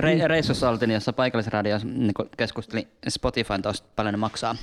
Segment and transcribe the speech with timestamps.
[0.00, 4.56] Re- reissussa oltiin, jossa paikallisradio niin keskusteli Spotifyn tuosta paljon maksaa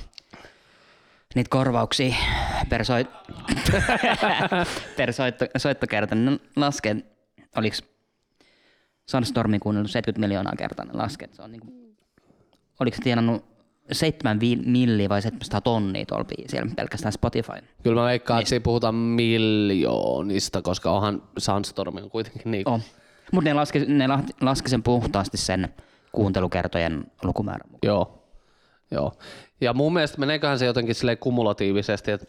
[1.34, 2.14] niitä korvauksia
[2.68, 3.10] per, soit...
[4.96, 6.14] per soitto, soittokerta.
[6.14, 6.96] Niin ne laskee,
[7.56, 7.76] oliko
[9.08, 11.28] Sandstormin kuunnellut 70 miljoonaa kertaa ne laskee.
[11.32, 11.96] Se on niin kuin,
[12.80, 13.53] oliko se tienannut
[13.92, 17.52] 7 vi- milliä vai 700 tonnia tuolla siellä pelkästään Spotify.
[17.82, 22.68] Kyllä mä veikkaan, että siinä puhutaan miljoonista, koska onhan Sandstorm on kuitenkin niin.
[22.68, 22.80] Oh.
[23.32, 25.74] Mutta ne laski, ne la- laski sen puhtaasti sen
[26.12, 27.88] kuuntelukertojen lukumäärän mukaan.
[27.94, 28.20] Joo.
[28.90, 29.12] Joo.
[29.60, 32.26] Ja mun mielestä meneeköhän se jotenkin sille kumulatiivisesti, että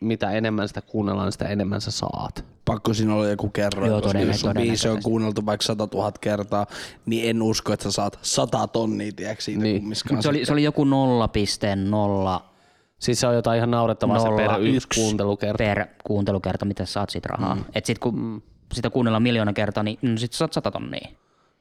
[0.00, 2.44] mitä enemmän sitä kuunnellaan, sitä enemmän sä saat.
[2.64, 6.12] Pakko siinä olla joku kerroin, Joo, koska jos sun biisi on kuunneltu vaikka 100 000
[6.20, 6.66] kertaa,
[7.06, 9.72] niin en usko, että sä saat 100 tonnia, tiedätkö, siitä Niin.
[9.72, 9.82] niin.
[9.82, 10.22] kummiskaan.
[10.22, 12.50] Se oli, se oli joku 0,0
[12.98, 15.58] Siis se on jotain ihan naurettavaa se per yksi 01 kuuntelukerta.
[15.58, 17.54] per kuuntelukerta, mitä sä saat siitä rahaa.
[17.54, 17.64] Mm.
[17.74, 18.42] Et sit kun mm.
[18.72, 21.08] sitä kuunnellaan miljoona kertaa, niin no sit sä saat sata tonnia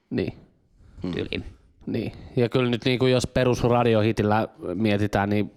[0.09, 0.33] Niin.
[1.13, 1.43] tyyliin.
[1.85, 2.11] Niin.
[2.35, 5.51] Ja kyllä nyt niin kuin jos perusradiohitillä mietitään, niin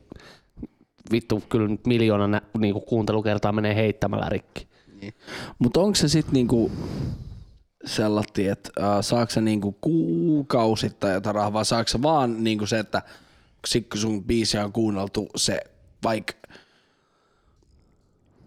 [1.12, 4.66] vittu kyllä nyt miljoona nä- niin kuin kuuntelukertaa menee heittämällä rikki.
[5.00, 5.14] Niin.
[5.58, 6.70] Mutta onko se sitten niinku
[7.84, 12.78] sellainen, että äh, saako se niinku kuukausittain jotain rahaa, vai saako se vaan niinku se,
[12.78, 13.02] että
[13.66, 15.60] sit kun sun biisiä on kuunneltu se
[16.04, 16.32] vaikka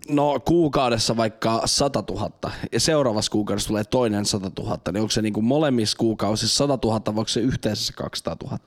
[0.10, 2.32] No kuukaudessa vaikka 100 000
[2.72, 7.02] ja seuraavassa kuukaudessa tulee toinen 100 000, niin onko se niinku molemmissa kuukausissa 100 000
[7.06, 8.58] vai onko se yhteensä se 200 000?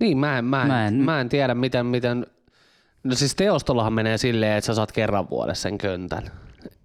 [0.00, 2.26] Niin, mä en, mä en, Mä en, mä en tiedä miten, miten,
[3.06, 6.30] no siis teostollahan menee silleen, että sä saat kerran vuodessa sen köntän.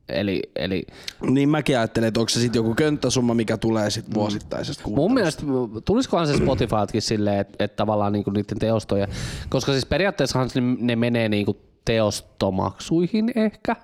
[0.09, 0.83] Eli, eli
[1.21, 5.45] Niin mäkin ajattelen, että onko se sitten joku könttäsumma, mikä tulee sitten vuosittaisesta mun kuuntelusta.
[5.45, 9.07] mielestä tulisikohan se Spotifytkin silleen, että, että tavallaan niinku niiden teostoja,
[9.49, 13.75] koska siis periaatteessahan ne, ne menee niinku teostomaksuihin ehkä,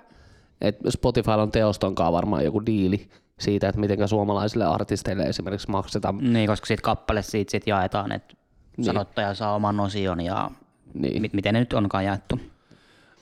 [0.60, 3.08] että Spotifylla on teostonkaan varmaan joku diili
[3.40, 6.32] siitä, että miten suomalaisille artisteille esimerkiksi maksetaan.
[6.32, 8.34] Niin, koska siitä kappale siitä sit jaetaan, että
[8.76, 8.84] niin.
[8.84, 10.50] sanottaja saa oman osion ja
[10.94, 11.22] Niin.
[11.22, 12.40] mit, miten ne nyt onkaan jaettu.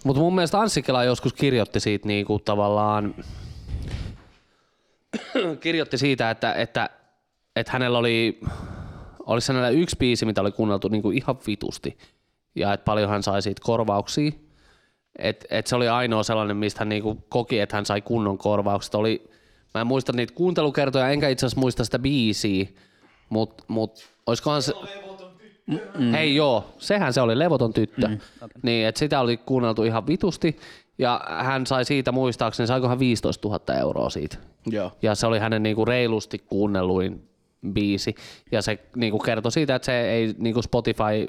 [0.04, 3.14] Mutta mun mielestä Anssi Kela joskus kirjoitti siitä niinku tavallaan,
[5.60, 6.90] kirjoitti siitä, että, että,
[7.56, 8.40] että hänellä oli,
[9.26, 11.98] olisi hänellä yksi biisi, mitä oli kuunneltu niinku ihan vitusti
[12.54, 14.30] ja että paljon hän sai siitä korvauksia.
[15.18, 18.94] Et, et se oli ainoa sellainen, mistä hän niinku koki, että hän sai kunnon korvaukset.
[18.94, 19.30] Oli,
[19.74, 22.66] mä en muista niitä kuuntelukertoja, enkä itse asiassa muista sitä biisiä,
[23.28, 24.72] mutta mut, olisikohan se...
[25.66, 26.12] Mm.
[26.12, 28.08] Hei joo, sehän se oli, Levoton tyttö.
[28.08, 28.18] Mm.
[28.62, 30.58] Niin, että sitä oli kuunneltu ihan vitusti
[30.98, 34.36] ja hän sai siitä muistaakseni, saikohan 15 000 euroa siitä.
[34.66, 34.92] Joo.
[35.02, 37.28] Ja se oli hänen niinku reilusti kuunnelluin
[37.72, 38.14] biisi.
[38.52, 41.28] Ja se niinku kertoi siitä, että se ei niinku Spotify,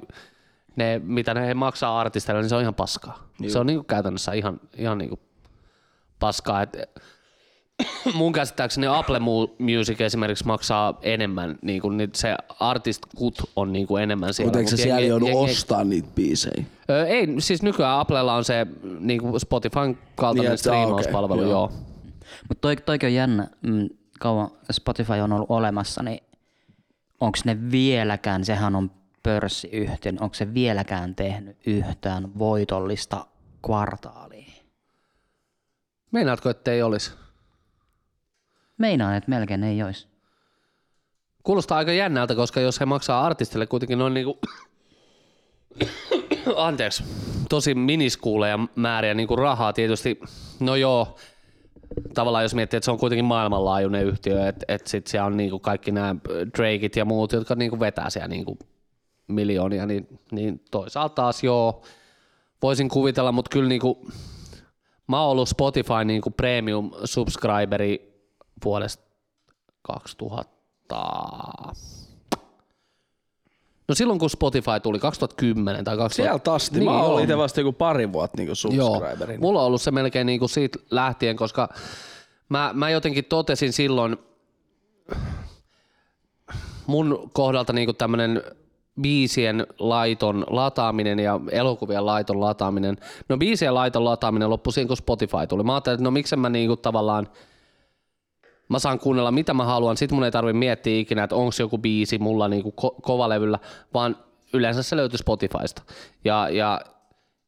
[0.76, 3.30] ne, mitä ne maksaa artisteille, niin se on ihan paskaa.
[3.42, 3.50] Juu.
[3.50, 5.20] Se on niinku käytännössä ihan, ihan niinku
[6.20, 6.62] paskaa.
[6.62, 6.78] Et
[8.14, 13.74] mun käsittääkseni Apple Mu- Music esimerkiksi maksaa enemmän, niin kuin nyt se artist kut on
[13.74, 14.48] niin kuin enemmän siellä.
[14.48, 16.66] Mutta eikö se siellä joudu ostaa niitä biisejä?
[16.90, 18.68] Öö, ei, siis nykyään Applella on se
[19.00, 21.72] niin kuin Spotifyn kaltainen Niin, niin, striimauspalvelu, okei, joo.
[21.72, 21.72] joo.
[22.50, 23.90] Mutta toi, toikin on jännä, mm,
[24.20, 26.20] kauan Spotify on ollut olemassa, niin
[27.20, 28.92] onko ne vieläkään, sehän on
[29.24, 33.26] pörssiyhtiö, onko se vieläkään tehnyt yhtään voitollista
[33.66, 34.46] kvartaalia?
[36.12, 37.12] Meinaatko, että ei olisi?
[38.78, 40.08] Meinaan, että melkein ei olisi.
[41.44, 44.40] Kuulostaa aika jännältä, koska jos he maksaa artistille kuitenkin noin niinku,
[46.56, 47.04] anteeksi,
[47.50, 49.74] tosi miniskuuleja määriä niinku rahaa.
[49.74, 50.20] Tietysti,
[50.60, 51.18] no joo,
[52.14, 55.60] tavallaan jos miettii, että se on kuitenkin maailmanlaajuinen yhtiö, että et sit siellä on niinku
[55.60, 56.16] kaikki nämä
[56.58, 58.58] Drakeit ja muut, jotka niinku vetää siellä niinku
[59.28, 61.82] miljoonia, niin, niin toisaalta taas joo,
[62.62, 64.08] voisin kuvitella, mutta kyllä niinku,
[65.08, 68.07] mä oon ollut Spotify niinku premium subscriberi
[68.66, 69.04] vuodesta
[69.82, 70.58] 2000.
[73.88, 76.16] No silloin kun Spotify tuli 2010 tai 2000.
[76.32, 76.80] Sieltä asti.
[76.80, 77.06] Niin, Mä joo.
[77.14, 79.40] olin itse vasta joku pari vuotta Joo, subscriberin.
[79.42, 81.70] mulla on ollut se melkein niinku siitä lähtien, koska
[82.50, 84.18] mä, mä jotenkin totesin silloin
[86.88, 88.42] mun kohdalta niinku tämmönen
[89.02, 92.98] biisien laiton lataaminen ja elokuvien laiton lataaminen.
[93.30, 95.64] No biisien laiton lataaminen loppui siihen, kun Spotify tuli.
[95.64, 97.28] Mä ajattelin, että no miksen mä niinku tavallaan
[98.70, 101.78] mä saan kuunnella mitä mä haluan, sit mun ei tarvi miettiä ikinä, että onko joku
[101.78, 103.60] biisi mulla niinku ko- kovalevyllä,
[103.94, 104.18] vaan
[104.54, 105.82] yleensä se löytyy Spotifysta.
[106.26, 106.82] Ja, ja,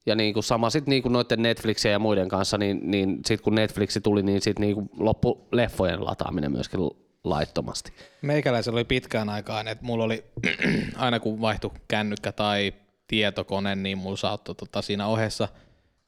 [0.05, 4.01] ja niinku sama sitten niinku noiden Netflixien ja muiden kanssa, niin, niin sitten kun Netflixi
[4.01, 6.79] tuli, niin sitten niinku loppu leffojen lataaminen myöskin
[7.23, 7.93] laittomasti.
[8.21, 10.23] Meikäläisellä oli pitkään aikaan, että mulla oli
[10.95, 12.73] aina kun vaihtui kännykkä tai
[13.07, 15.47] tietokone, niin mulla saattoi tota, siinä ohessa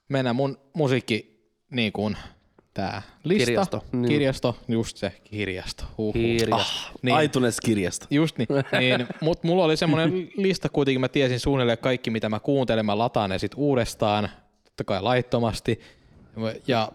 [0.09, 2.17] mennä mun musiikki niin kuin
[2.73, 4.07] tää lista, Kirjasto, niin.
[4.09, 5.83] kirjasto just se kirjasto.
[5.97, 6.13] Huhhuh.
[6.13, 6.91] Kirjasto.
[7.01, 7.15] Niin.
[7.15, 8.07] Aitunes-kirjasta.
[8.09, 8.47] Just niin.
[8.79, 12.97] niin Mutta mulla oli semmoinen lista kuitenkin, mä tiesin suunnilleen kaikki, mitä mä kuuntelen, mä
[12.97, 14.29] lataan ne sit uudestaan,
[14.63, 15.79] totta kai laittomasti.
[16.67, 16.91] Ja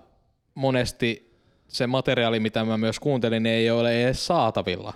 [0.54, 1.32] monesti
[1.68, 4.92] se materiaali, mitä mä myös kuuntelin, ei ole edes saatavilla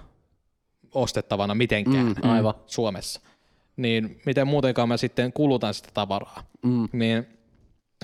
[0.94, 2.54] ostettavana mitenkään Mm, aivan.
[2.66, 3.20] Suomessa.
[3.76, 6.42] Niin miten muutenkaan mä sitten kulutan sitä tavaraa.
[6.62, 6.88] Mm.
[6.92, 7.26] Niin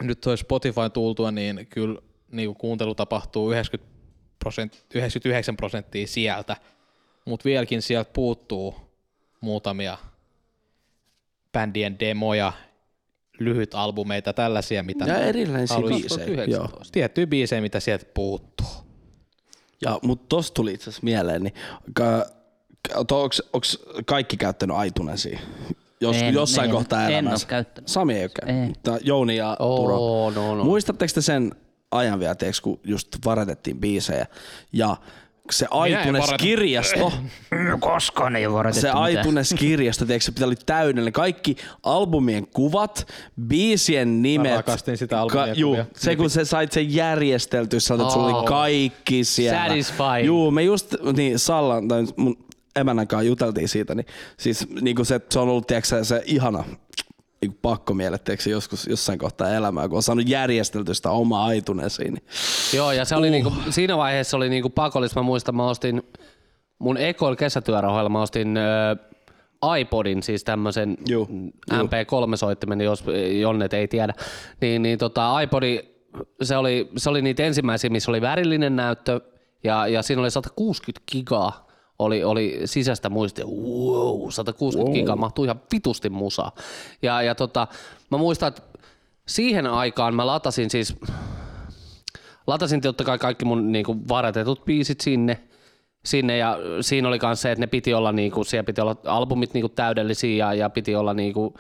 [0.01, 2.01] nyt toi Spotify tultua, niin kyllä
[2.37, 3.97] niin kuin kuuntelu tapahtuu 90
[4.39, 6.57] prosent, 99 prosenttia sieltä,
[7.25, 8.75] mutta vieläkin sieltä puuttuu
[9.41, 9.99] muutamia
[11.53, 12.53] bändien demoja,
[13.41, 16.27] lyhyt albumeita, tällaisia, mitä Ja erilaisia biisejä.
[16.27, 16.63] Joo.
[16.63, 16.93] 2019.
[16.93, 18.67] tiettyjä biisejä, mitä sieltä puuttuu.
[19.81, 21.55] Ja, mutta tosta tuli itse asiassa mieleen, niin
[23.53, 25.39] onks kaikki käyttänyt aitunesia?
[26.01, 27.47] Jos, En- jossain en- kohtaa en elämässä.
[27.47, 27.89] oo käyttänyt.
[27.89, 28.69] Sami ei ole käynyt, Ei.
[28.69, 29.97] mutta Jouni ja Turo.
[29.97, 30.65] Oo, no, no.
[30.65, 31.55] Muistatteko te sen
[31.97, 34.27] ajan vielä, tiiäks, kun just varetettiin biisejä
[34.73, 34.97] ja
[35.51, 37.13] se Aitunes-kirjasto,
[37.81, 39.03] Koskaan ei ole varoitettu se mitään.
[39.03, 41.13] Aitunes-kirjasto, tiiäks, se pitää olla täydellinen.
[41.13, 43.09] Kaikki albumien kuvat,
[43.49, 44.57] biisien nimet.
[44.57, 45.87] rakastin sitä albumien juu, kuvia.
[45.97, 48.35] se kun se sait sen järjesteltyä, sä että sulla Oh.
[48.35, 49.67] oli kaikki siellä.
[49.69, 50.27] Satisfying.
[50.27, 52.37] Juu, me just, niin Sallan, tai mun
[53.09, 54.07] kanssa juteltiin siitä, niin
[54.37, 56.65] siis niin kuin se, se on ollut, se, se ihana
[57.49, 62.15] niin tiiäks, joskus jossain kohtaa elämää, kun on saanut järjesteltyä sitä omaa aitunesiin.
[62.15, 62.27] Niin.
[62.75, 65.21] Joo, ja se oli niinku, siinä vaiheessa oli niinku pakollista.
[65.21, 66.03] Mä muistan, mä ostin
[66.79, 68.97] mun ekoil kesätyörahoilla, mä ostin ö,
[69.79, 71.29] iPodin, siis tämmöisen Juu,
[71.73, 73.05] MP3-soittimen, jos
[73.41, 74.15] Jonnet ei tiedä.
[74.61, 75.79] Niin, niin tota, iPodi,
[76.43, 79.21] se oli, se oli niitä ensimmäisiä, missä oli värillinen näyttö,
[79.65, 81.66] ja, ja siinä oli 160 gigaa
[81.99, 83.47] oli, oli sisäistä muistia.
[83.47, 85.01] Wow, 160 wow.
[85.01, 86.53] gigaa mahtuu ihan vitusti musaa.
[87.03, 87.67] Ja, ja tota,
[88.11, 88.63] mä muistan, että
[89.29, 90.97] siihen aikaan mä latasin siis
[92.47, 95.41] latasin totta kai kaikki mun niinku varetetut biisit sinne,
[96.05, 99.55] sinne ja siinä oli myös se, että ne piti olla, niinku, siellä piti olla albumit
[99.55, 101.55] niinku täydellisiä ja, ja piti olla niinku,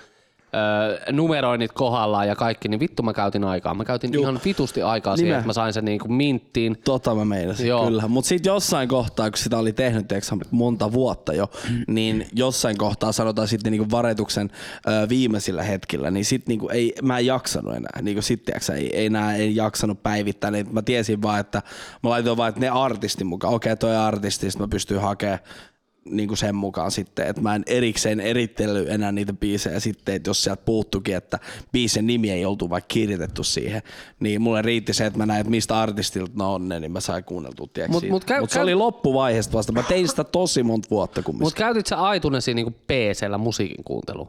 [0.56, 3.74] ö, numeroinnit kohdallaan ja kaikki, niin vittu mä käytin aikaa.
[3.74, 4.22] Mä käytin Juh.
[4.22, 6.76] ihan vitusti aikaa siihen, Nimen- että mä sain sen niinku minttiin.
[6.84, 7.84] Tota mä meinasin, Joo.
[7.84, 8.08] kyllä.
[8.08, 11.50] Mutta sitten jossain kohtaa, kun sitä oli tehnyt tiiäks, monta vuotta jo,
[11.86, 14.50] niin jossain kohtaa sanotaan sitten niinku varetuksen
[14.88, 18.02] ö, viimeisillä hetkillä, niin sit niinku ei, mä en jaksanut enää.
[18.02, 20.50] Niinku sit tiiäks, ei, ei enää en jaksanut päivittää.
[20.50, 21.62] Niin mä tiesin vaan, että
[22.02, 25.38] mä laitoin vaan, että ne artistin mukaan, okei okay, toi artisti, sit mä pystyn hakemaan
[26.10, 30.30] niin kuin sen mukaan sitten, että mä en erikseen erittely enää niitä biisejä sitten, että
[30.30, 31.38] jos sieltä puuttukin, että
[31.72, 33.82] biisin nimi ei oltu vaikka kirjoitettu siihen,
[34.20, 37.00] niin mulle riitti se, että mä näin, että mistä artistilta ne on ne, niin mä
[37.00, 39.72] sain kuunneltua, tiedätkö, Mut- mut, mut käy- mut se käy- oli loppuvaiheesta vasta.
[39.72, 41.46] Mä tein sitä tosi monta vuotta kumminkin.
[41.46, 44.28] Mutta käytit sä iTunesin niinku PC-llä musiikin kuuntelu?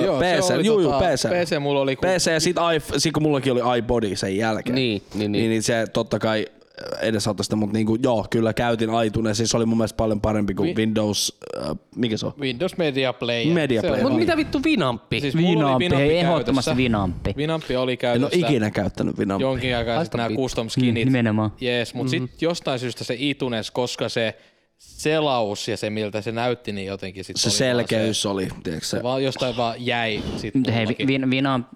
[0.00, 1.28] Joo, se PC, oli juu, juu, tota- PC.
[1.28, 2.56] PC mulla oli, kun- PC ja sit,
[2.98, 4.74] sit kun mullakin oli iPodi sen jälkeen.
[4.74, 5.32] Niin, niin, niin.
[5.32, 6.46] niin, niin se totta kai
[7.00, 10.54] edesauttoi sitä, mutta niinku, joo, kyllä käytin iTunes, siis se oli mun mielestä paljon parempi
[10.54, 12.32] kuin Vi- Windows, äh, mikä se on?
[12.40, 13.54] Windows Media Player.
[13.54, 14.02] Media Se Player.
[14.02, 14.26] Mutta niin.
[14.26, 15.20] mitä vittu Vinamppi?
[15.20, 16.76] Siis Vinampi, Winampi ehdottomasti.
[16.76, 17.34] Vinampi.
[17.36, 18.38] Winampi oli En käytössä.
[18.38, 19.46] ole ikinä käyttänyt Winampia.
[19.46, 21.04] jonkin aikaa sitten nämä custom Mm, skinit.
[21.04, 21.52] nimenomaan.
[21.60, 22.28] Jees, mutta mm-hmm.
[22.28, 24.34] sitten jostain syystä se iTunes, koska se
[24.78, 28.96] selaus ja se miltä se näytti, niin jotenkin sit Se oli selkeys oli, tiedätkö se?
[28.96, 31.66] se, vaan jostain vaan jäi sit Hei, vi- Vinamp,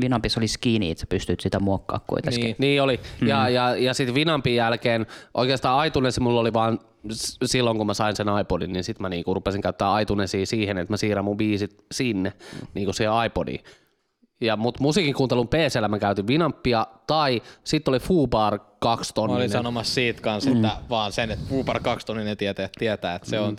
[0.00, 2.44] Vinampissa oli skini, että sä pystyt sitä muokkaa kuitenkin.
[2.44, 2.56] Niin.
[2.58, 3.00] Niin oli.
[3.20, 3.28] Hmm.
[3.28, 6.78] Ja, ja, ja sitten Vinampin jälkeen oikeastaan iTunes mulla oli vaan
[7.44, 10.92] silloin, kun mä sain sen iPodin, niin sitten mä niinku rupesin käyttää iTunesia siihen, että
[10.92, 12.32] mä siirrän mun biisit sinne,
[12.74, 13.64] niinku siihen iPodiin.
[14.40, 19.30] Ja mut musiikin kuuntelun PCllä mä käytin Vinampia, tai sitten oli Fubar 2 Mä olin
[19.30, 19.50] tonninen.
[19.50, 23.56] sanomassa siitä kanssa, että vaan sen, että Uber 2 tonninen tietää, tietää, että se on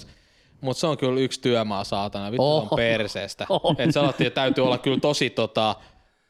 [0.61, 3.45] mutta se on kyllä yksi työmaa saatana, vittu on perseestä.
[3.49, 3.75] Oh.
[3.77, 5.75] Että sanottiin, että täytyy olla kyllä tosi tota,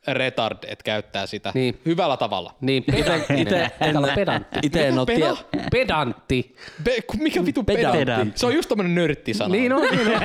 [0.07, 1.79] retard, että käyttää sitä Niin.
[1.85, 2.55] hyvällä tavalla.
[2.61, 3.47] Niin, pedanttinen.
[3.47, 4.59] ite- olla pedantti.
[4.63, 6.55] Itse en oo Peda- tie- Pedantti.
[6.83, 7.97] Be, mikä vitu Pedantti.
[7.97, 8.39] pedantti?
[8.39, 9.49] Se on just tämmönen nörttisana.
[9.51, 9.81] Niin on.
[9.81, 10.21] Niin on.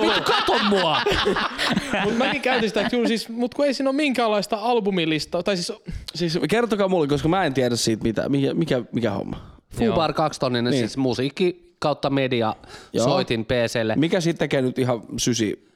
[0.02, 1.00] Vittu kato mua.
[2.04, 5.72] Mutta mäkin käytin sitä, kyllä siis, mut kun ei siinä ole minkäänlaista albumilista, tai siis
[6.14, 8.28] Siis kertokaa mulle, koska mä en tiedä siitä mitä.
[8.28, 9.56] Mikä, mikä, mikä homma?
[9.76, 10.78] Fubar 2 tonninen, Niin.
[10.78, 12.54] siis musiikki kautta media
[12.92, 13.04] Joo.
[13.04, 13.96] soitin PClle.
[13.96, 15.66] Mikä siitä tekee nyt ihan sysi?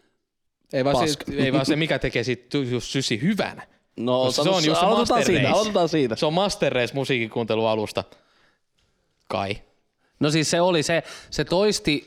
[0.73, 1.33] Ei vaan, se, Paska.
[1.37, 3.63] ei vaan se, mikä tekee siitä just sysi hyvän.
[3.97, 5.89] No, Koska se on just se Master siitä, Race.
[5.89, 6.17] siitä.
[6.17, 8.05] Se on Master Race musiikin kuuntelualusta.
[9.29, 9.57] Kai.
[10.21, 12.05] No siis se oli se, se toisti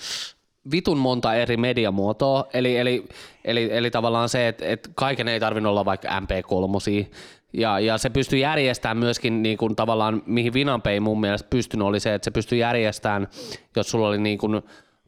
[0.71, 3.05] vitun monta eri mediamuotoa, eli, eli,
[3.45, 7.05] eli, eli tavallaan se, että, että kaiken ei tarvinnut olla vaikka MP3
[7.53, 11.87] ja, ja se pystyi järjestämään myöskin niin kuin tavallaan, mihin Vinamp ei mun mielestä pystynyt,
[11.87, 13.27] oli se, että se pystyi järjestämään,
[13.75, 14.61] jos sulla oli niin kuin,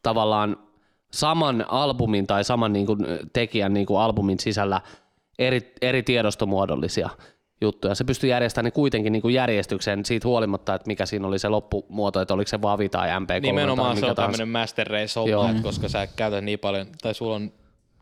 [0.04, 0.58] tavallaan
[1.14, 3.00] saman albumin tai saman niin kuin
[3.34, 4.82] tekijän niin kuin albumin sisällä
[5.40, 7.10] eri, eri tiedostomuodollisia
[7.62, 7.96] juttuja.
[7.96, 11.50] Se pystyy järjestämään ne kuitenkin niin kuin järjestykseen siitä huolimatta, että mikä siinä oli se
[11.50, 14.38] loppumuoto, että oliko se Vavi tai MP3 Nimenomaan tai se mikä on tahansa.
[14.38, 17.52] tämmöinen master race homma, koska sä käytät niin paljon, tai sulla on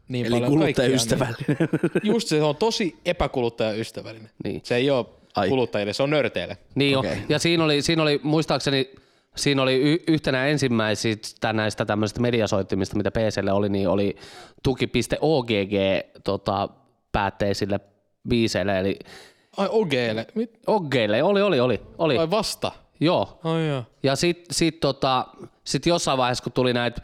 [0.07, 1.57] niin Eli paljon kuluttajaystävällinen.
[2.03, 4.29] Niin, just se, se on tosi epäkuluttajaystävällinen.
[4.43, 4.62] Niin.
[4.63, 5.05] Se ei ole
[5.36, 5.50] Ai.
[5.50, 6.57] kuluttajille, se on nörteille.
[6.75, 7.17] Niin okay.
[7.29, 8.89] ja siinä oli, siinä oli muistaakseni
[9.35, 14.15] siinä oli y- yhtenä ensimmäisistä näistä tämmöisistä mediasoittimista, mitä PClle oli, niin oli
[14.63, 15.71] tuki.ogg
[16.23, 16.69] tota,
[17.11, 17.79] päätteisille
[18.29, 18.99] biiseille, eli
[19.57, 20.59] Ai Ogeelle, mit?
[20.67, 22.17] oggeille, oli, oli, oli, oli.
[22.17, 22.71] Ai vasta?
[22.99, 23.39] Joo.
[23.43, 23.83] Ai joo.
[24.03, 25.27] Ja sitten sit, tota,
[25.63, 27.01] sit jossain vaiheessa, kun tuli näitä,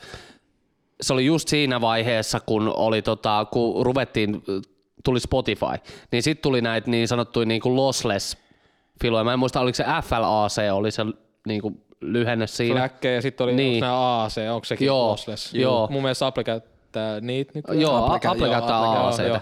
[1.02, 4.44] se oli just siinä vaiheessa, kun, oli, tota, kun ruvettiin,
[5.04, 5.66] tuli Spotify,
[6.12, 8.38] niin sitten tuli näitä niin sanottuja niin kuin lossless
[9.02, 9.24] filoja.
[9.24, 11.06] Mä en muista, oliko se FLAC, oli se
[11.48, 12.76] niin kuin lyhenne siinä.
[12.80, 13.72] Fläkkejä ja sitten oli Niin.
[13.72, 13.82] niin.
[13.82, 15.54] nämä AAC, onko sekin Joo, lossless?
[15.54, 15.88] joo.
[15.92, 17.66] Mun mielestä Apple käyttää niitä nyt.
[17.74, 19.40] Joo, Apple Apple, joo, käyttää joo.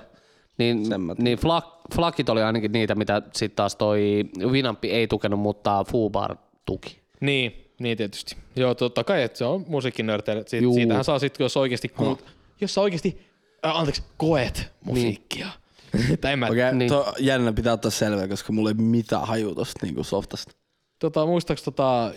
[0.57, 0.83] Niin,
[1.17, 6.35] niin flak, flakit oli ainakin niitä, mitä sitten taas toi Winampi ei tukenut, mutta Fubar
[6.65, 6.99] tuki.
[7.19, 8.35] Niin, niin tietysti.
[8.55, 10.43] Joo, totta kai, että se on musiikkinörteille.
[10.47, 10.73] Siit, Juu.
[10.73, 12.25] siitähän saa sitten, jos oikeasti, kuunt,
[12.61, 13.21] jos sä oikeasti,
[13.65, 15.47] äh, anteeksi, koet musiikkia.
[16.21, 16.77] tai en mä, Okei, Niin.
[16.77, 16.91] niin.
[17.19, 20.51] jännä pitää ottaa selvää, koska mulla ei mitään haju tosta niinku softasta.
[20.99, 22.11] tota, muistaaks tota,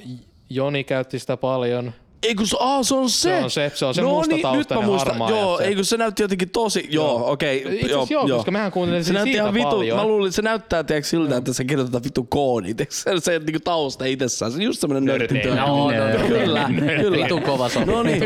[0.50, 1.92] Joni käytti sitä paljon.
[2.23, 3.28] Ei kun se, aa, se on se.
[3.28, 5.09] Se on se- se on se no, niin, mustataustainen nyt mä muistan.
[5.09, 7.64] harmaa Joo, se- ei kun se näytti jotenkin tosi, joo, okei.
[7.71, 9.99] Itse joo, joo, koska mehän kuuntelin se näytti siitä ihan vitu, paljon.
[9.99, 12.75] mä luulin, että se näyttää tiedätkö, siltä, että se kirjoitetaan vitu koodi.
[12.75, 15.04] tiedätkö, Se, se niinku tausta itsessään, se on just semmonen.
[15.04, 15.54] Nörteillä.
[15.54, 15.85] No, no,
[16.19, 17.16] no, Kyllä, kyllä.
[17.16, 17.87] Vitu kova se on.
[17.88, 18.23] No niin,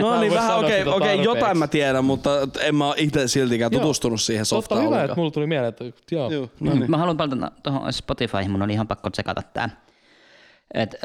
[0.00, 1.24] no niin vähän okei, sitä okei, tarpeeksi.
[1.24, 2.30] jotain mä tiedän, mutta
[2.60, 3.80] en mä itse siltikään Joo.
[3.80, 6.30] tutustunut siihen Totta softaan hyvä, että mulla tuli mieleen, että joo.
[6.30, 6.90] Joo, no niin.
[6.90, 9.86] Mä haluan palata tuohon Spotifyhin, mun oli ihan pakko tsekata tää.
[10.74, 11.00] Et, äh,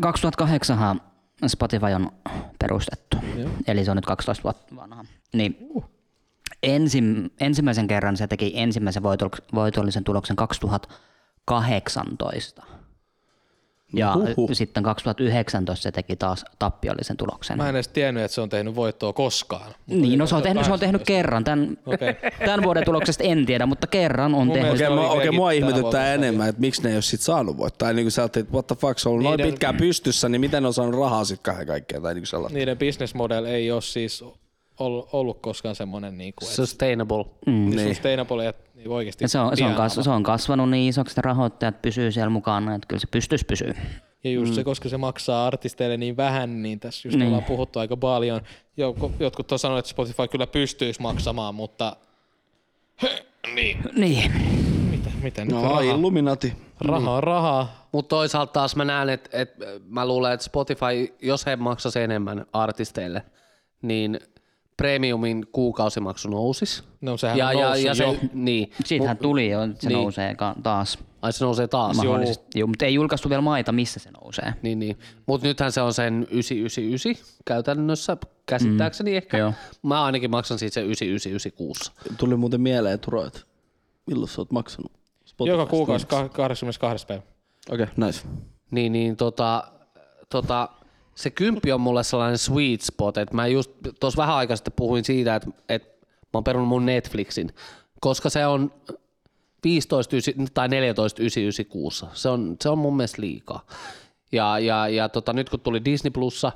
[0.00, 1.00] 2008
[1.46, 2.10] Spotify on
[2.58, 3.16] perustettu,
[3.66, 5.04] eli se on nyt 12 vuotta vanha.
[5.32, 5.68] Niin
[6.62, 12.62] ensim, ensimmäisen kerran se teki ensimmäisen voitol- voitollisen tuloksen 2018.
[13.94, 14.50] Ja Huhhuh.
[14.52, 17.56] sitten 2019 se teki taas tappiollisen tuloksen.
[17.56, 19.72] Mä en edes tiennyt, että se on tehnyt voittoa koskaan.
[19.86, 21.44] Niin, no se on tehnyt, se on tehnyt kerran.
[21.44, 22.14] Tämän, Okei.
[22.46, 24.62] tämän vuoden tuloksesta en tiedä, mutta kerran on tehnyt.
[24.62, 27.92] mielestä- Okei, okei, vieläkin mua ihmetyttää enemmän, että miksi ne ei ole sit saanut voittaa.
[27.92, 30.28] Niin kuin sä ajattelit, että what the fuck, se on ollut noin Niiden- pitkään pystyssä,
[30.28, 32.58] niin miten ne on saanut rahaa sit kahden kaikkea tai niinku sellaista.
[32.58, 34.24] Niiden business model ei ole siis
[34.78, 37.24] ollut koskaan semmoinen, niin kuin, että Sustainable.
[37.46, 37.52] Mm.
[37.52, 37.88] Niin.
[37.88, 41.12] sustainable, että niin oikeasti Ja se, on, se, on kas, se on kasvanut niin isoksi,
[41.12, 43.74] että rahoittajat pysyy siellä mukana, että kyllä se pystyisi pysyä.
[44.24, 44.54] Ja just Mm.
[44.54, 47.26] se, koska se maksaa artisteille niin vähän, niin tässä just Niin.
[47.26, 48.40] ollaan puhuttu aika paljon.
[49.20, 51.96] Jotkut on sanonut, että Spotify kyllä pystyisi maksamaan, mutta
[53.54, 54.32] niin, Niin.
[54.90, 55.80] mitä, mitä nyt No, rahaa?
[55.80, 56.52] Illuminati.
[56.80, 57.88] Rahaa, rahaa.
[57.92, 59.54] Mutta toisaalta taas mä näen, että et,
[59.88, 63.22] mä luulen, että Spotify, jos he maksaisi enemmän artisteille,
[63.82, 64.20] niin
[64.76, 66.82] premiumin kuukausimaksu nousisi.
[67.00, 68.16] No sehän ja, on ja, ja se, jo.
[68.32, 69.98] niin, Siitähän tuli jo, että se niin.
[69.98, 70.98] nousee taas.
[71.22, 71.96] ai se nousee taas.
[71.96, 72.58] Mahdollisesti.
[72.58, 74.54] Joo, mutta ei julkaistu vielä maita, missä se nousee.
[74.62, 74.98] Niin, niin.
[75.26, 78.16] Mutta nythän se on sen 999 käytännössä,
[78.46, 79.38] käsittääkseni mm, ehkä.
[79.38, 79.52] joo.
[79.82, 81.92] Mä ainakin maksan siitä sen 9999 kuussa.
[82.18, 83.40] Tuli muuten mieleen, Turo, että
[84.06, 84.92] milloin sä oot maksanut?
[85.24, 85.60] Spotifysta?
[85.60, 87.22] Joka kuukausi ka- 82 päivä.
[87.70, 88.20] Okei, okay, nice.
[88.70, 89.64] Niin, niin tota,
[90.28, 90.68] tota,
[91.16, 93.70] se kymppi on mulle sellainen sweet spot, että mä just
[94.00, 97.50] tuossa vähän aikaa sitten puhuin siitä, että, että mä oon perunut mun Netflixin,
[98.00, 98.72] koska se on
[99.64, 102.06] 15 ysi- tai 14 996.
[102.12, 103.66] Se on, se on mun mielestä liikaa.
[104.32, 106.52] Ja, ja, ja tota, nyt kun tuli Disney Plussa,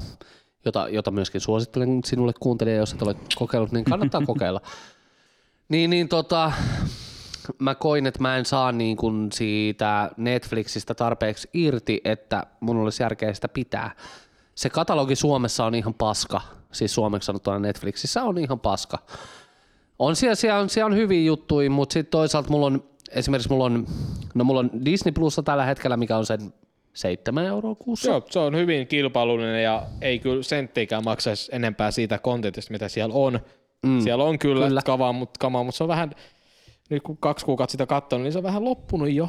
[0.65, 4.61] jota, jota myöskin suosittelen sinulle kuuntelija, jos et ole kokeillut, niin kannattaa kokeilla.
[5.69, 6.53] Niin, niin tota,
[7.59, 13.03] mä koin, että mä en saa niin kuin siitä Netflixistä tarpeeksi irti, että mun olisi
[13.03, 13.91] järkeä sitä pitää.
[14.61, 16.41] Se katalogi Suomessa on ihan paska,
[16.73, 18.99] siis suomeksi sanottuna Netflixissä on ihan paska.
[19.99, 23.65] On siellä, siellä, on, siellä on hyviä juttuja, mutta sitten toisaalta mulla on, esimerkiksi mulla
[23.65, 23.87] on,
[24.35, 26.53] no mulla on Disney Plussa tällä hetkellä, mikä on sen
[26.93, 28.11] 7 euroa kuussa.
[28.11, 33.15] Joo, se on hyvin kilpailullinen ja ei kyllä senttiikään maksaisi enempää siitä kontentista, mitä siellä
[33.15, 33.41] on.
[33.83, 34.83] Mm, siellä on kyllä, kyllä.
[34.83, 36.11] Kamaa, mutta, kamaa, mutta se on vähän,
[36.91, 39.29] nyt kun kaksi kuukautta sitä katsonut, niin se on vähän loppunut jo.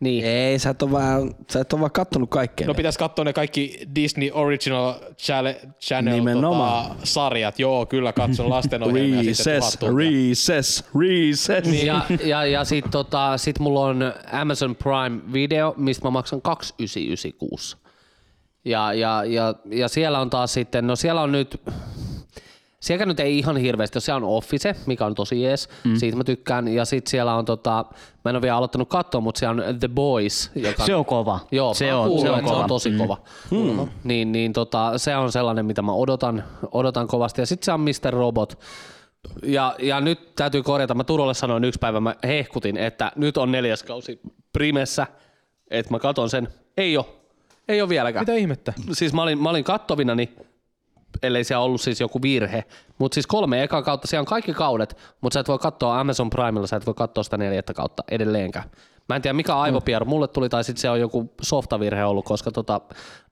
[0.00, 0.24] Niin.
[0.24, 2.66] Ei, sä et ole vaan, sä et ole vaan kattonut kaikkea.
[2.66, 4.94] No pitäisi katsoa ne kaikki Disney Original
[5.80, 7.58] Channel tota, sarjat.
[7.58, 11.70] Joo, kyllä katson lastenohjelmia tuhat Recess, recess, recess.
[11.70, 16.42] Niin, Ja, ja, ja sitten tota, sit mulla on Amazon Prime Video, mistä mä maksan
[16.42, 17.76] 2,996.
[18.64, 21.60] Ja, ja, ja, ja siellä on taas sitten, no siellä on nyt,
[22.86, 25.96] siellä nyt ei ihan hirveästi, jos siellä on Office, mikä on tosi jees, mm.
[25.96, 27.84] siitä mä tykkään, ja sitten siellä on tota,
[28.24, 31.40] mä en ole vielä aloittanut katsoa, mutta siellä on The Boys, joka Se on kova.
[31.50, 32.54] Joo, se on, kuulen, se on kova.
[32.54, 32.98] se on tosi Mm.
[32.98, 33.18] kova.
[33.50, 33.88] Mm.
[34.04, 37.40] Niin, niin tota, se on sellainen, mitä mä odotan, odotan kovasti.
[37.42, 38.12] Ja sitten se on Mr.
[38.14, 38.58] Robot.
[39.42, 43.52] Ja, ja nyt täytyy korjata, mä Turulle sanoin yksi päivä, mä hehkutin, että nyt on
[43.52, 44.20] neljäs kausi
[44.52, 45.06] Primessä,
[45.70, 46.48] että mä katon sen.
[46.76, 47.22] Ei oo.
[47.68, 48.22] Ei oo vieläkään.
[48.22, 48.72] Mitä ihmettä?
[48.92, 50.32] Siis mä olin, mä olin kattovinani,
[51.22, 52.64] ellei siellä ollut siis joku virhe.
[52.98, 56.30] Mutta siis kolme eka kautta, siellä on kaikki kaudet, mutta sä et voi katsoa Amazon
[56.30, 58.70] Primella, sä et voi katsoa sitä neljättä kautta edelleenkään.
[59.08, 62.50] Mä en tiedä mikä aivopieru mulle tuli, tai sitten se on joku softavirhe ollut, koska
[62.50, 62.80] tota,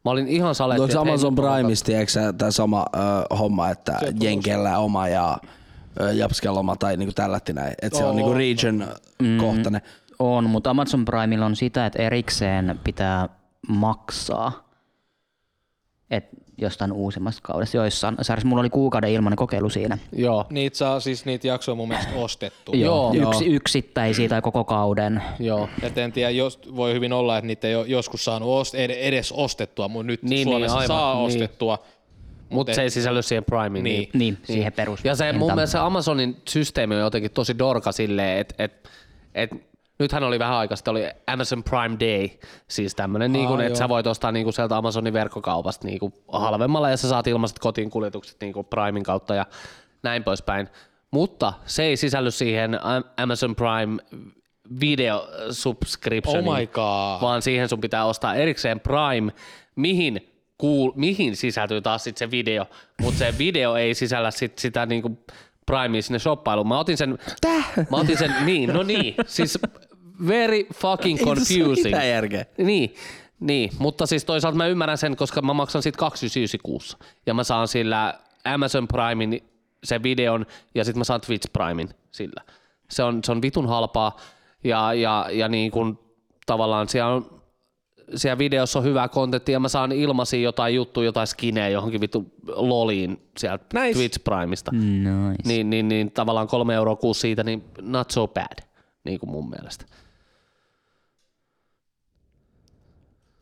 [0.05, 0.83] mä olin ihan saletti.
[0.83, 2.99] Onko Amazon Primeista tiedätkö tämä sama ö,
[3.37, 5.39] homma, että Jenkellä oma ja
[6.15, 8.89] Japskella oma tai niinku tällätti näin, että se on niinku region
[9.23, 9.39] mm.
[9.39, 9.81] kohtainen.
[10.19, 13.29] On, mutta Amazon Primella on sitä, että erikseen pitää
[13.69, 14.53] maksaa
[16.11, 16.25] et
[16.59, 17.77] jostain uusimmasta kaudesta.
[17.77, 19.99] Joissain sarjassa mulla oli kuukauden ilmainen kokeilu siinä.
[20.13, 22.73] Joo, Niitä saa siis niitä jaksoja mun mielestä ostettu.
[22.77, 23.15] Joo.
[23.15, 25.23] Yksi, yksittäisiä tai koko kauden.
[25.39, 25.69] joo.
[25.83, 28.91] Et en tiedä, jos, voi hyvin olla, että niitä ei ole joskus saanut ost, ed-
[28.91, 31.27] edes ostettua, mutta nyt Niin, niin, niin, Suomessa aivan, saa niin.
[31.27, 31.79] ostettua.
[32.49, 33.85] Mutta se ei sisälly siihen Primeen.
[33.85, 34.09] Niin.
[34.13, 35.05] Niin, siihen perus.
[35.05, 38.89] Ja se mun mielestä se Amazonin systeemi on jotenkin tosi dorka silleen, että et,
[39.35, 39.51] et,
[39.99, 42.29] nythän oli vähän aikaa sitten oli Amazon Prime Day,
[42.69, 46.13] siis tämmönen, niin kuin, että sä voit ostaa niin kuin sieltä Amazonin verkkokaupasta niin kuin
[46.33, 49.47] halvemmalla ja sä saat ilmaiset kotiin kuljetukset niin kuin Primein kautta ja
[50.03, 50.69] näin poispäin.
[51.11, 54.03] Mutta se ei sisälly siihen Am- Amazon Prime
[54.81, 57.21] video subscriptioniin, Oh my god.
[57.23, 59.33] vaan siihen sun pitää ostaa erikseen Prime,
[59.77, 62.67] mihin kuul, mihin sisältyy taas sit se video,
[63.03, 65.19] mutta se video ei sisällä sit sitä niinku
[65.67, 66.69] Primea sinne shoppailuun.
[66.69, 67.73] Mä otin sen, Täh?
[67.91, 69.59] Mä otin sen, niin, no niin, siis
[70.29, 71.85] very fucking confusing.
[71.85, 72.45] Mitä järkeä?
[72.59, 72.95] Niin,
[73.41, 76.99] niin, mutta siis toisaalta mä ymmärrän sen, koska mä maksan siitä 299 kuussa.
[77.27, 79.45] Ja mä saan sillä Amazon Primein
[79.85, 82.43] sen videon ja sitten mä saan Twitch Primein sillä.
[82.91, 84.17] Se on, se on vitun halpaa
[84.65, 85.99] ja, ja, ja niin kuin
[86.47, 87.43] tavallaan siellä on
[88.15, 92.33] siellä videossa on hyvää kontenttia ja mä saan ilmaisia jotain juttuja, jotain skinejä johonkin vittu
[92.47, 93.99] loliin sieltä Nice.
[93.99, 94.71] Twitch Primeista.
[94.73, 95.43] Nice.
[95.45, 98.59] Niin, niin, niin tavallaan kolme euroa kuusi siitä, niin not so bad,
[99.05, 99.85] niin kuin mun mielestä.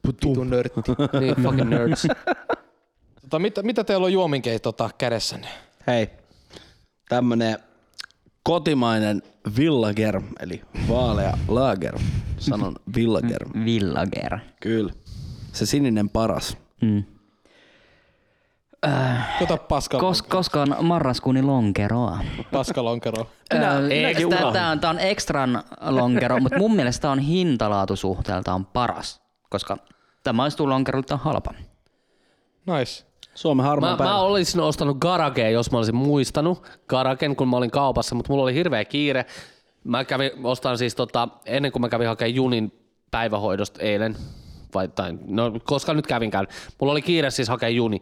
[0.06, 0.80] Vitun nörtti.
[1.20, 2.06] Niin, fucking nerds.
[3.22, 5.48] tota, mitä, mitä teillä on juominkeita tota, kädessänne?
[5.86, 6.10] Hei,
[7.08, 7.58] tämmönen
[8.42, 9.22] kotimainen
[9.56, 11.98] villager, eli vaalea lager.
[12.38, 13.48] Sanon villager.
[13.64, 14.38] Villager.
[14.60, 14.92] Kyllä.
[15.52, 16.56] Se sininen paras.
[16.80, 17.04] Mm.
[19.38, 22.18] Tota paskaa, Kos, koska on marraskuuni lonkeroa?
[22.52, 23.26] paskalonkero.
[23.88, 24.52] minäkin unohdin.
[24.52, 29.76] Tämä on, tää on extran lonkero, mutta mun mielestä tää on hintalaatusuhteeltaan paras, koska
[30.22, 31.54] tämä maistuu lonkerolta halpa.
[32.66, 33.06] Nice.
[33.34, 34.10] Suomen harmaa Mä, päivä.
[34.10, 38.42] mä olisin ostanut Garagea, jos mä olisin muistanut Garagen, kun mä olin kaupassa, mutta mulla
[38.42, 39.26] oli hirveä kiire.
[39.84, 42.72] Mä kävin, ostan siis tota, ennen kuin mä kävin hakemaan Junin
[43.10, 44.16] päivähoidosta eilen,
[44.74, 46.46] vai, tai, no koska nyt kävinkään,
[46.80, 48.00] mulla oli kiire siis hakea Juni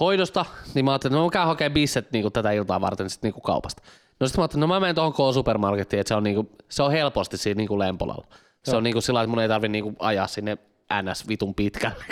[0.00, 0.44] hoidosta,
[0.74, 3.34] niin mä ajattelin, että no mä käyn hakemaan bisset niin tätä iltaa varten sit, niin
[3.42, 3.82] kaupasta.
[4.20, 6.82] No sitten mä ajattelin, no mä menen tuohon K-supermarkettiin, että se on, niin kuin, se
[6.82, 8.26] on helposti siinä niin Lempolalla.
[8.64, 10.58] Se on niin kuin sillä että mun ei tarvi niin kuin ajaa sinne
[11.02, 12.04] NS vitun pitkälle.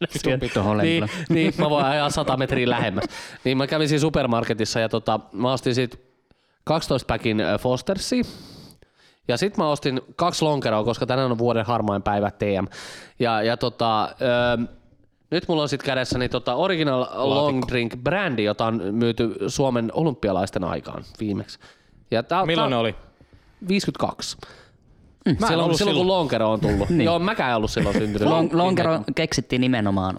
[0.00, 3.04] Vitun tuohon niin, niin, mä voin ajaa 100 metriä lähemmäs.
[3.44, 5.96] Niin mä kävin siinä supermarketissa ja tota, mä ostin siitä
[6.64, 8.24] 12 päkin ö, Fostersia.
[9.28, 12.64] Ja sitten mä ostin kaksi lonkeroa, koska tänään on vuoden harmain päivä TM.
[13.18, 14.08] Ja, ja tota, ö,
[15.30, 20.64] nyt mulla on sitten kädessäni tota Original Long Drink brändi, jota on myyty Suomen olympialaisten
[20.64, 21.58] aikaan viimeksi.
[22.10, 22.94] Ja tää, Milloin ne tää, oli?
[23.68, 24.36] 52.
[25.40, 26.18] Mä en silloin, ollut silloin, kun silloin.
[26.18, 26.88] lonkero on tullut.
[26.90, 27.04] niin.
[27.04, 28.28] Joo, mäkään en ollut silloin syntynyt.
[28.28, 30.18] Lon, lonkero keksittiin nimenomaan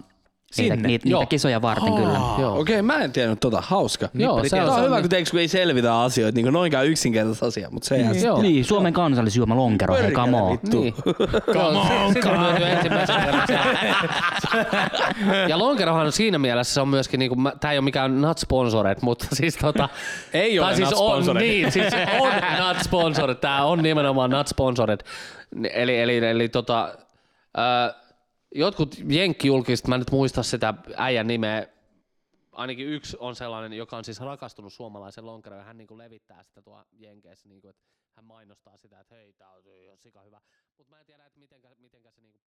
[0.51, 0.87] Sinne?
[0.87, 1.19] niitä, Joo.
[1.19, 2.19] niitä kisoja varten kyllä.
[2.39, 2.59] Joo.
[2.59, 3.61] Okei, mä en tiennyt tota.
[3.61, 4.09] Hauska.
[4.13, 6.53] Joo, se on, on se hyvä, on, kun teeks, kun ei selvitä asioita, niin kuin
[6.53, 8.41] noinkaan yksinkertaista asiaa, mutta se ei Joo.
[8.41, 10.59] Niin, Suomen kansallisjuoma lonkero, hei come on.
[10.71, 10.93] Niin.
[11.53, 12.55] Come on, Sitä on.
[15.49, 18.37] Ja lonkerohan on siinä mielessä se on myöskin, niinku, mä- tää ei ole mikään not
[18.37, 19.89] sponsored, mutta siis tota...
[20.33, 21.35] Ei ole siis not on.
[21.35, 23.35] Niin, siis on not sponsored.
[23.35, 24.99] Tää on nimenomaan not sponsored.
[25.73, 26.89] Eli, eli, eli tota,
[27.57, 27.93] ää,
[28.55, 31.67] jotkut jenkkijulkiset, mä en nyt muista sitä äijän nimeä,
[32.51, 36.83] ainakin yksi on sellainen, joka on siis rakastunut suomalaisen lonkeroon hän niinku levittää sitä tuo
[36.91, 37.83] Jenkeissä, niinku, että
[38.15, 39.63] hän mainostaa sitä, että hei, tää on
[39.97, 40.41] sika hyvä.
[40.77, 42.39] Mutta mä en tiedä, että mitenkä, mitenkä se niinku